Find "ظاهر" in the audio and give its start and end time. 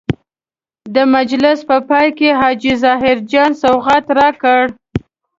2.83-3.17